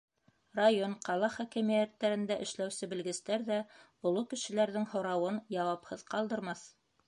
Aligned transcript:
Район, 0.59 0.95
ҡала 1.09 1.29
хакимиәттәрендә 1.33 2.39
эшләүсе 2.47 2.91
белгестәр 2.95 3.45
ҙә 3.53 3.61
оло 4.11 4.27
кешеләрҙең 4.35 4.91
һорауын 4.95 5.41
яуапһыҙ 5.61 6.07
ҡалдырмаҫ. 6.17 6.69